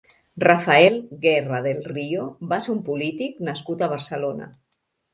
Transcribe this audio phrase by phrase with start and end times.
[0.47, 4.53] Rafael Guerra del Río va ser un polític nascut a Barcelona.